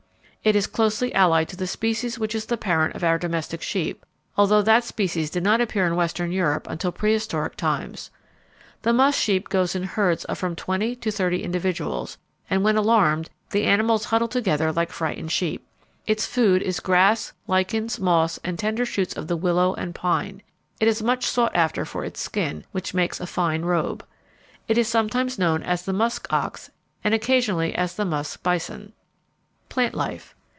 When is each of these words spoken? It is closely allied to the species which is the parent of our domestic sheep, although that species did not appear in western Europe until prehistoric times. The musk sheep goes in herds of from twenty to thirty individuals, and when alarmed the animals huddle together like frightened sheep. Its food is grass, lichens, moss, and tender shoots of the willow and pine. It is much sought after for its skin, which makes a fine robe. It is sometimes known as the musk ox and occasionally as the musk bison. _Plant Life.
It 0.43 0.55
is 0.55 0.65
closely 0.65 1.13
allied 1.13 1.49
to 1.49 1.55
the 1.55 1.67
species 1.67 2.17
which 2.17 2.33
is 2.33 2.47
the 2.47 2.57
parent 2.57 2.95
of 2.95 3.03
our 3.03 3.19
domestic 3.19 3.61
sheep, 3.61 4.03
although 4.35 4.63
that 4.63 4.83
species 4.83 5.29
did 5.29 5.43
not 5.43 5.61
appear 5.61 5.85
in 5.85 5.95
western 5.95 6.31
Europe 6.31 6.65
until 6.67 6.91
prehistoric 6.91 7.55
times. 7.55 8.09
The 8.81 8.91
musk 8.91 9.21
sheep 9.21 9.49
goes 9.49 9.75
in 9.75 9.83
herds 9.83 10.25
of 10.25 10.39
from 10.39 10.55
twenty 10.55 10.95
to 10.95 11.11
thirty 11.11 11.43
individuals, 11.43 12.17
and 12.49 12.63
when 12.63 12.75
alarmed 12.75 13.29
the 13.51 13.65
animals 13.65 14.05
huddle 14.05 14.27
together 14.27 14.71
like 14.71 14.91
frightened 14.91 15.31
sheep. 15.31 15.63
Its 16.07 16.25
food 16.25 16.63
is 16.63 16.79
grass, 16.79 17.33
lichens, 17.45 17.99
moss, 17.99 18.39
and 18.43 18.57
tender 18.57 18.83
shoots 18.83 19.15
of 19.15 19.27
the 19.27 19.37
willow 19.37 19.75
and 19.75 19.93
pine. 19.93 20.41
It 20.79 20.87
is 20.87 21.03
much 21.03 21.23
sought 21.25 21.55
after 21.55 21.85
for 21.85 22.03
its 22.03 22.19
skin, 22.19 22.65
which 22.71 22.95
makes 22.95 23.19
a 23.19 23.27
fine 23.27 23.61
robe. 23.61 24.03
It 24.67 24.79
is 24.79 24.87
sometimes 24.87 25.37
known 25.37 25.61
as 25.61 25.85
the 25.85 25.93
musk 25.93 26.25
ox 26.33 26.71
and 27.03 27.13
occasionally 27.13 27.75
as 27.75 27.93
the 27.93 28.05
musk 28.05 28.41
bison. 28.41 28.93
_Plant 29.71 29.93
Life. 29.93 30.35